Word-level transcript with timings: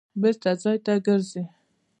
بېرته 0.21 0.51
ځای 0.61 0.77
ته 0.85 0.93
ګرځي. 1.05 1.43